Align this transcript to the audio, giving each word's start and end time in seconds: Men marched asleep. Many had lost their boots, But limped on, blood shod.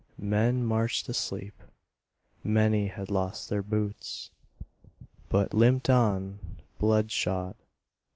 Men 0.17 0.65
marched 0.65 1.09
asleep. 1.09 1.53
Many 2.43 2.87
had 2.87 3.11
lost 3.11 3.49
their 3.49 3.61
boots, 3.61 4.31
But 5.29 5.53
limped 5.53 5.91
on, 5.91 6.39
blood 6.79 7.11
shod. 7.11 7.53